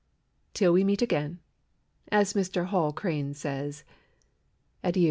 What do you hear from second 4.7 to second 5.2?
Addio.